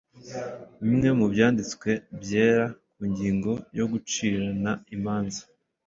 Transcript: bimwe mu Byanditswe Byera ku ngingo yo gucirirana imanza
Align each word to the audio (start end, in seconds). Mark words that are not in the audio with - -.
bimwe 0.81 1.09
mu 1.17 1.25
Byanditswe 1.33 1.89
Byera 2.21 2.65
ku 2.93 3.01
ngingo 3.11 3.51
yo 3.77 3.85
gucirirana 3.91 4.71
imanza 4.95 5.41